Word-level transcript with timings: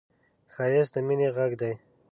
ښایست 0.53 0.91
د 0.93 0.97
مینې 1.07 1.27
غږ 1.37 1.51
دی 1.61 1.73